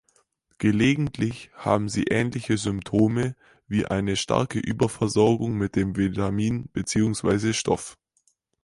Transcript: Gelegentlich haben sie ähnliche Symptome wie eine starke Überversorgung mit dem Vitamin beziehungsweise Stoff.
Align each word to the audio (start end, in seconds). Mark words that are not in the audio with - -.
Gelegentlich 0.57 1.51
haben 1.53 1.87
sie 1.87 2.05
ähnliche 2.05 2.57
Symptome 2.57 3.35
wie 3.67 3.85
eine 3.85 4.15
starke 4.15 4.57
Überversorgung 4.57 5.55
mit 5.59 5.75
dem 5.75 5.95
Vitamin 5.95 6.67
beziehungsweise 6.73 7.53
Stoff. 7.53 7.99